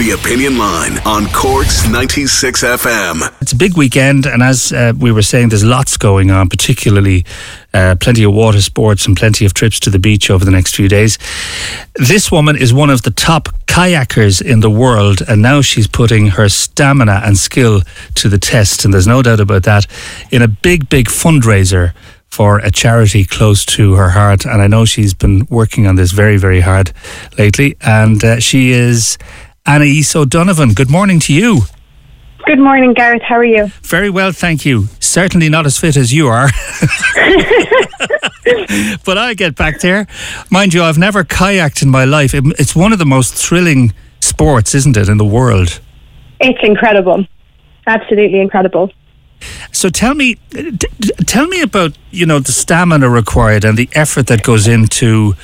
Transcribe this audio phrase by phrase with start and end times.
[0.00, 3.42] The Opinion Line on Cork's 96 FM.
[3.42, 7.26] It's a big weekend, and as uh, we were saying, there's lots going on, particularly
[7.74, 10.74] uh, plenty of water sports and plenty of trips to the beach over the next
[10.74, 11.18] few days.
[11.96, 16.28] This woman is one of the top kayakers in the world, and now she's putting
[16.28, 17.82] her stamina and skill
[18.14, 19.86] to the test, and there's no doubt about that,
[20.30, 21.92] in a big, big fundraiser
[22.30, 24.46] for a charity close to her heart.
[24.46, 26.92] And I know she's been working on this very, very hard
[27.36, 27.76] lately.
[27.80, 29.18] And uh, she is
[29.70, 30.74] Anais O'Donovan.
[30.74, 31.60] Good morning to you.
[32.44, 33.22] Good morning, Gareth.
[33.22, 33.66] How are you?
[33.82, 34.88] Very well, thank you.
[34.98, 36.48] Certainly not as fit as you are.
[39.04, 40.08] but I get back there.
[40.50, 42.32] Mind you, I've never kayaked in my life.
[42.34, 45.80] It's one of the most thrilling sports, isn't it, in the world?
[46.40, 47.24] It's incredible.
[47.86, 48.90] Absolutely incredible.
[49.70, 50.36] So tell me,
[51.26, 55.36] tell me about you know the stamina required and the effort that goes into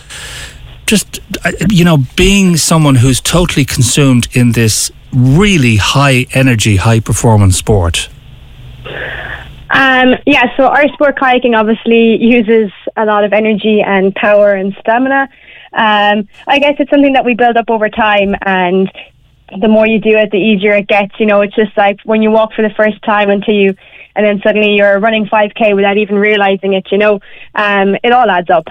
[0.87, 1.21] just
[1.69, 8.09] you know being someone who's totally consumed in this really high energy, high performance sport.
[9.71, 14.75] Um, yeah, so our sport kayaking obviously uses a lot of energy and power and
[14.81, 15.29] stamina.
[15.73, 18.91] Um, I guess it's something that we build up over time, and
[19.61, 21.19] the more you do it, the easier it gets.
[21.19, 23.75] You know, it's just like when you walk for the first time until you,
[24.15, 26.87] and then suddenly you're running 5k without even realizing it.
[26.93, 27.21] You know,
[27.55, 28.69] um, it all adds up.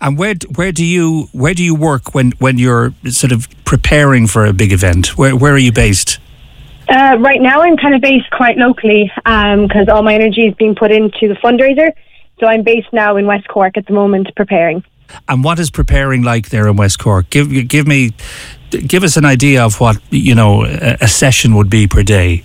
[0.00, 4.26] And where where do you where do you work when when you're sort of preparing
[4.26, 5.16] for a big event?
[5.16, 6.18] Where where are you based?
[6.88, 10.54] Uh, right now, I'm kind of based quite locally because um, all my energy is
[10.54, 11.92] being put into the fundraiser.
[12.38, 14.84] So I'm based now in West Cork at the moment, preparing.
[15.28, 17.30] And what is preparing like there in West Cork?
[17.30, 18.12] Give give me
[18.70, 22.44] give us an idea of what you know a, session would be per day.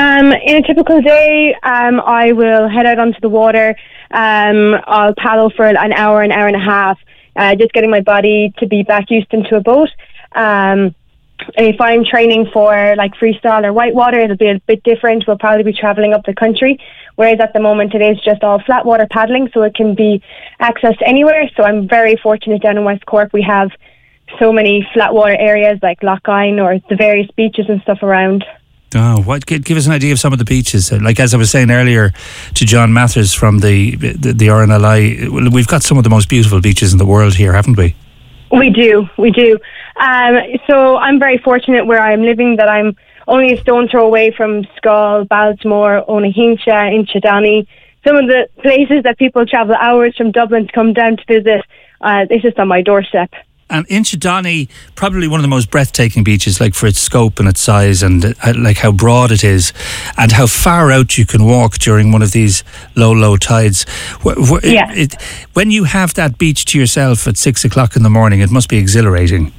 [0.00, 3.76] Um, in a typical day, um, I will head out onto the water.
[4.10, 6.98] Um, I'll paddle for an hour, an hour and a half,
[7.36, 9.90] uh, just getting my body to be back used into a boat.
[10.32, 10.94] Um,
[11.58, 15.24] if I'm training for like freestyle or whitewater, it'll be a bit different.
[15.26, 16.78] We'll probably be traveling up the country,
[17.16, 20.22] whereas at the moment it is just all flat water paddling, so it can be
[20.62, 21.50] accessed anywhere.
[21.58, 23.34] So I'm very fortunate down in West Cork.
[23.34, 23.70] We have
[24.38, 28.46] so many flat water areas like Lough or the various beaches and stuff around.
[28.94, 29.46] Oh, what?
[29.46, 30.90] Give us an idea of some of the beaches.
[30.90, 32.12] Like as I was saying earlier
[32.54, 36.60] to John Mathers from the the, the RNLI, we've got some of the most beautiful
[36.60, 37.94] beaches in the world here, haven't we?
[38.50, 39.58] We do, we do.
[39.96, 42.96] Um, so I'm very fortunate where I'm living that I'm
[43.28, 47.68] only a stone throw away from Schull, Baltimore, Owenahincha, Inchydoney.
[48.04, 51.64] Some of the places that people travel hours from Dublin to come down to visit.
[52.00, 53.30] Uh, it's just on my doorstep.
[53.70, 57.60] And Inchydoney, probably one of the most breathtaking beaches, like for its scope and its
[57.60, 59.72] size, and uh, like how broad it is,
[60.18, 62.64] and how far out you can walk during one of these
[62.96, 63.86] low, low tides.
[64.24, 64.92] Yeah.
[64.92, 65.22] It, it,
[65.54, 68.68] when you have that beach to yourself at six o'clock in the morning, it must
[68.68, 69.52] be exhilarating.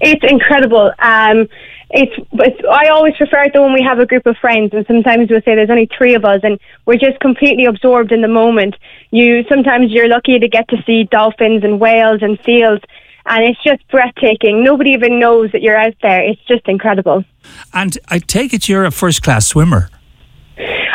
[0.00, 0.90] It's incredible.
[0.98, 1.46] Um,
[1.90, 4.86] it's, it's I always prefer it though when we have a group of friends, and
[4.86, 8.28] sometimes we'll say there's only three of us, and we're just completely absorbed in the
[8.28, 8.76] moment.
[9.10, 12.80] You sometimes you're lucky to get to see dolphins and whales and seals
[13.26, 14.64] and it's just breathtaking.
[14.64, 16.22] Nobody even knows that you're out there.
[16.22, 17.24] It's just incredible.
[17.72, 19.88] And I take it you're a first class swimmer.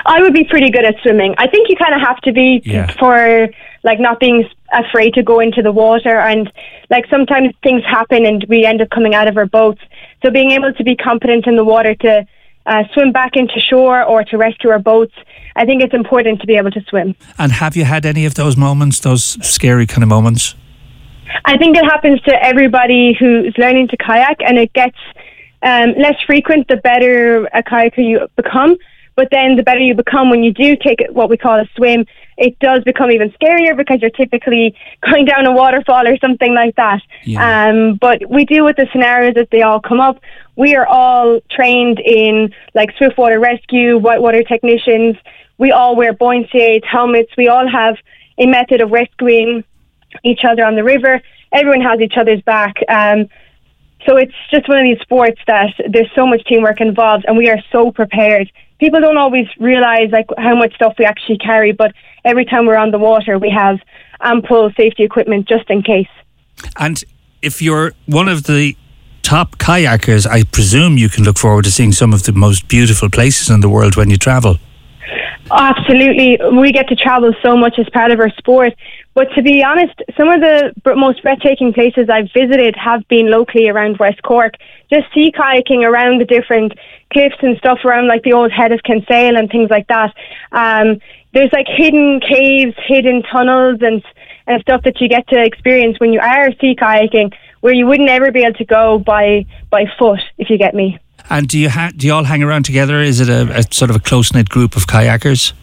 [0.06, 1.36] I would be pretty good at swimming.
[1.38, 2.92] I think you kind of have to be yeah.
[2.98, 3.50] for
[3.84, 6.52] like not being afraid to go into the water and
[6.90, 9.82] like sometimes things happen and we end up coming out of our boats.
[10.24, 12.26] So being able to be competent in the water to
[12.66, 15.14] uh, swim back into shore or to rescue our boats,
[15.56, 17.16] I think it's important to be able to swim.
[17.38, 20.56] And have you had any of those moments, those scary kind of moments?
[21.46, 24.98] I think it happens to everybody who's learning to kayak, and it gets
[25.62, 28.78] um, less frequent the better a kayaker you become.
[29.16, 32.06] But then the better you become when you do take what we call a swim,
[32.38, 36.75] it does become even scarier because you're typically going down a waterfall or something like
[36.75, 37.02] that.
[37.24, 37.69] Yeah.
[37.69, 40.19] Um, but we deal with the scenarios as they all come up.
[40.56, 45.16] We are all trained in like swiftwater rescue, whitewater technicians.
[45.58, 47.31] We all wear buoyancy aids, helmets.
[47.36, 47.98] We all have
[48.38, 49.64] a method of rescuing
[50.24, 51.22] each other on the river.
[51.52, 52.76] Everyone has each other's back.
[52.90, 53.30] Um,
[54.06, 57.50] so it's just one of these sports that there's so much teamwork involved, and we
[57.50, 58.52] are so prepared.
[58.80, 61.94] People don't always realize like how much stuff we actually carry, but
[62.24, 63.80] every time we're on the water, we have
[64.22, 66.08] ample safety equipment just in case.
[66.78, 67.04] And
[67.42, 68.75] if you're one of the
[69.24, 73.10] top kayakers, I presume you can look forward to seeing some of the most beautiful
[73.10, 74.58] places in the world when you travel.
[75.52, 76.40] Absolutely.
[76.60, 78.74] We get to travel so much as part of our sport.
[79.14, 83.70] But to be honest, some of the most breathtaking places I've visited have been locally
[83.70, 84.56] around West Cork.
[84.92, 86.74] Just sea kayaking around the different
[87.12, 90.14] cliffs and stuff around like the old head of Kinsale and things like that.
[90.52, 91.00] Um,
[91.34, 94.04] there's like hidden caves, hidden tunnels and,
[94.46, 98.09] and stuff that you get to experience when you are sea kayaking where you wouldn't
[98.09, 101.00] ever be able to go by by foot, if you get me.
[101.30, 103.01] And do you ha- do you all hang around together?
[103.01, 105.54] Is it a, a sort of a close knit group of kayakers?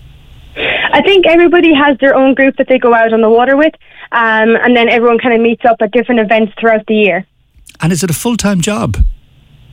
[0.57, 3.75] I think everybody has their own group that they go out on the water with,
[4.13, 7.27] um, and then everyone kind of meets up at different events throughout the year.
[7.81, 8.97] And is it a full time job?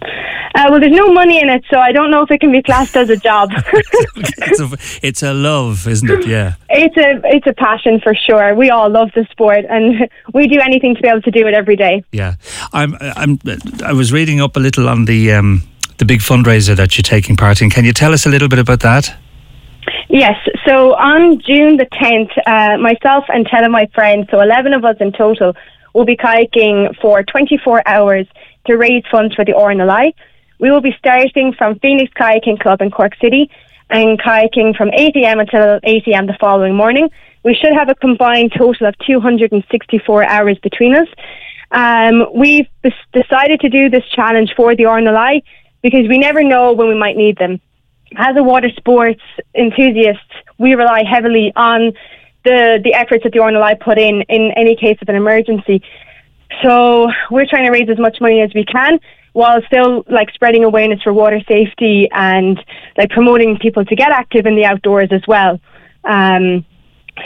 [0.02, 2.62] Uh, well, there's no money in it, so I don't know if it can be
[2.62, 3.52] classed as a job.
[3.74, 6.28] it's, a, it's a love, isn't it?
[6.28, 6.56] Yeah.
[6.70, 8.54] It's a it's a passion for sure.
[8.56, 11.54] We all love the sport, and we do anything to be able to do it
[11.54, 12.04] every day.
[12.12, 12.36] Yeah,
[12.74, 12.98] I'm.
[13.00, 13.40] I'm.
[13.84, 15.64] I was reading up a little on the um,
[16.00, 17.70] the big fundraiser that you're taking part in.
[17.70, 19.16] Can you tell us a little bit about that?
[20.10, 20.36] Yes.
[20.68, 24.84] So on June the 10th, uh, myself and 10 of my friends, so 11 of
[24.84, 25.56] us in total,
[25.94, 28.28] will be kayaking for 24 hours
[28.66, 30.14] to raise funds for the RNLI.
[30.60, 33.50] We will be starting from Phoenix Kayaking Club in Cork City
[33.90, 35.40] and kayaking from 8 a.m.
[35.40, 36.28] until 8 a.m.
[36.28, 37.10] the following morning.
[37.44, 41.08] We should have a combined total of 264 hours between us.
[41.72, 42.68] Um, we've
[43.14, 45.42] decided to do this challenge for the RNLI
[45.82, 47.60] because we never know when we might need them.
[48.16, 49.22] As a water sports
[49.56, 50.20] enthusiast,
[50.58, 51.94] we rely heavily on
[52.44, 55.82] the, the efforts that the RNLI put in in any case of an emergency.
[56.64, 59.00] So we're trying to raise as much money as we can
[59.34, 62.60] while still like spreading awareness for water safety and
[62.98, 65.60] like promoting people to get active in the outdoors as well.
[66.04, 66.66] Um,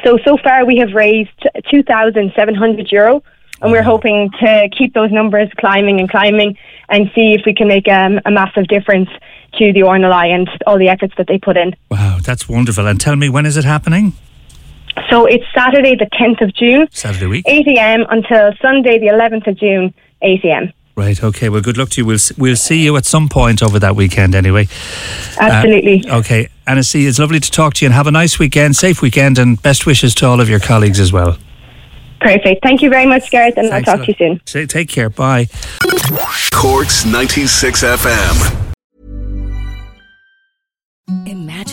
[0.03, 3.23] so so far we have raised two thousand seven hundred euro,
[3.61, 6.57] and we're hoping to keep those numbers climbing and climbing,
[6.89, 9.09] and see if we can make um, a massive difference
[9.53, 11.75] to the RNLI and all the efforts that they put in.
[11.89, 12.87] Wow, that's wonderful!
[12.87, 14.13] And tell me, when is it happening?
[15.09, 18.05] So it's Saturday, the tenth of June, Saturday week, eight a.m.
[18.09, 20.71] until Sunday, the eleventh of June, eight a.m.
[20.95, 21.21] Right.
[21.21, 21.49] Okay.
[21.49, 22.05] Well, good luck to you.
[22.05, 24.67] We'll we'll see you at some point over that weekend, anyway.
[25.37, 26.07] Absolutely.
[26.09, 29.01] Uh, okay, Anaïs, it's lovely to talk to you, and have a nice weekend, safe
[29.01, 31.37] weekend, and best wishes to all of your colleagues as well.
[32.21, 32.63] Perfect.
[32.63, 34.67] Thank you very much, Gareth, and Thanks I'll talk to you soon.
[34.67, 35.09] Take care.
[35.09, 35.47] Bye.
[36.53, 38.63] Corks ninety six FM.